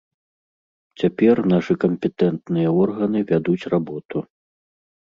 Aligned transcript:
Цяпер 1.01 1.35
нашы 1.53 1.73
кампетэнтныя 1.83 2.69
органы 2.81 3.19
вядуць 3.35 3.67
работу. 3.77 4.17